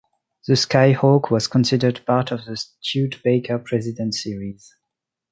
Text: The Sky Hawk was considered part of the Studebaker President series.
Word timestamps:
The 0.47 0.55
Sky 0.55 0.93
Hawk 0.93 1.29
was 1.29 1.45
considered 1.45 2.03
part 2.07 2.31
of 2.31 2.43
the 2.45 2.57
Studebaker 2.57 3.59
President 3.59 4.15
series. 4.15 4.73